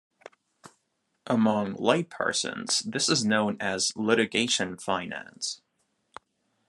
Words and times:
Among 1.27 1.73
laypersons, 1.75 2.83
this 2.91 3.07
is 3.07 3.23
known 3.23 3.55
as 3.61 3.95
litigation 3.95 4.75
finance. 4.77 5.61